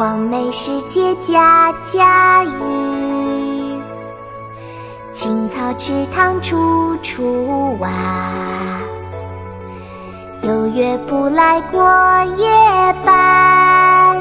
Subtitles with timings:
[0.00, 3.82] 黄梅时节家家雨，
[5.12, 7.90] 青草池塘处处蛙。
[10.42, 11.82] 有月不来过
[12.38, 12.48] 夜
[13.04, 14.16] 半，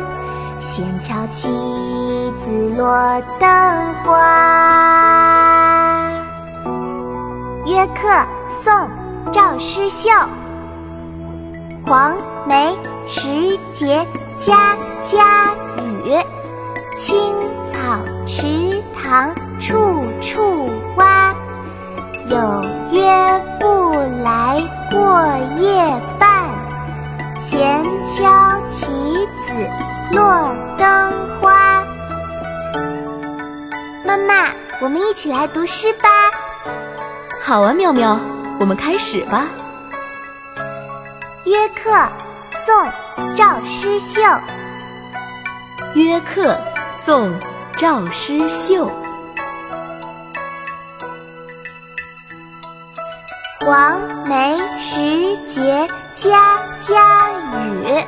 [0.60, 1.48] 闲敲棋
[2.42, 3.50] 子落灯
[4.04, 4.12] 花。
[7.72, 8.06] 《约客》
[8.50, 8.74] 宋·
[9.32, 10.10] 赵师秀。
[11.86, 12.78] 黄梅
[13.08, 14.06] 时节
[14.40, 15.54] 家家
[15.84, 16.18] 雨，
[16.98, 17.36] 青
[17.66, 21.36] 草池塘处处蛙。
[22.26, 22.38] 有
[22.94, 23.92] 约不
[24.24, 26.46] 来过夜半，
[27.38, 28.88] 闲敲棋
[29.46, 29.54] 子
[30.14, 31.84] 落灯花。
[34.06, 36.10] 妈妈，我们一起来读诗吧。
[37.42, 38.18] 好啊，妙妙，
[38.58, 39.48] 我们开始吧。
[41.44, 41.92] 约客，
[42.52, 42.74] 宋·
[43.36, 44.22] 赵师秀。
[45.96, 46.60] 约客，
[46.92, 47.32] 宋·
[47.76, 48.92] 赵师秀。
[53.62, 58.06] 黄梅时节家家雨，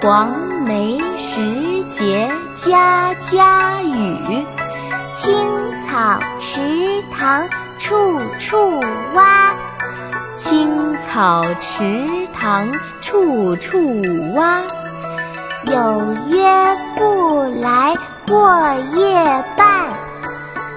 [0.00, 0.30] 黄
[0.64, 4.46] 梅时节家家雨，
[5.12, 5.34] 青
[5.86, 8.80] 草池塘处处
[9.14, 9.52] 蛙。
[10.38, 14.00] 青草池塘处处
[14.36, 14.62] 蛙，
[15.64, 16.48] 有约
[16.94, 17.92] 不来
[18.24, 19.90] 过夜半，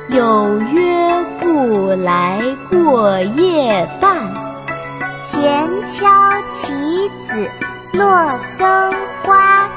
[0.10, 4.34] 有约不来过夜半，
[5.24, 6.10] 闲敲
[6.50, 7.48] 棋子
[7.94, 8.92] 落灯
[9.24, 9.70] 花，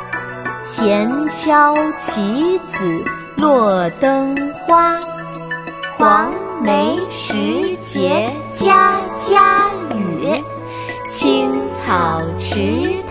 [0.64, 3.04] 闲敲棋子
[3.36, 4.34] 落灯
[4.66, 4.98] 花。
[5.98, 6.32] 黄
[6.62, 8.93] 梅时节家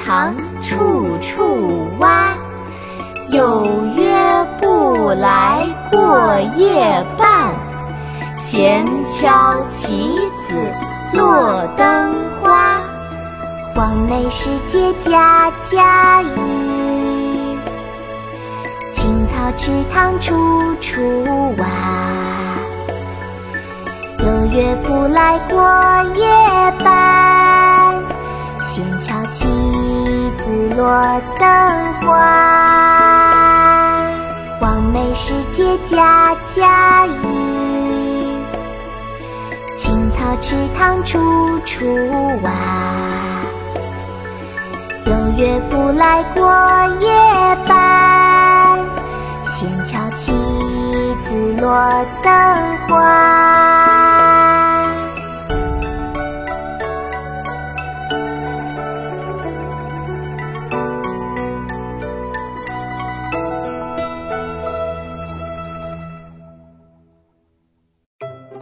[0.05, 2.33] 塘处处蛙。
[3.29, 3.65] 有
[3.95, 4.13] 约
[4.61, 7.53] 不来过夜半，
[8.35, 10.11] 闲敲棋
[10.47, 10.55] 子
[11.13, 12.81] 落灯花。
[13.73, 17.57] 黄梅时节家家雨，
[18.91, 21.01] 青草池塘处处
[21.57, 21.65] 蛙。
[24.19, 25.57] 有约不来过
[26.15, 26.25] 夜
[26.83, 28.03] 半，
[28.59, 29.47] 闲敲棋
[30.43, 31.47] 子落灯
[32.01, 32.11] 花。
[34.59, 37.11] 黄梅时节家家雨，
[39.77, 41.85] 青草池塘处处
[42.41, 42.51] 蛙。
[45.05, 46.51] 有约不来过
[46.99, 47.09] 夜
[47.65, 48.79] 半，
[49.45, 50.33] 闲敲棋
[51.23, 54.02] 子落灯花。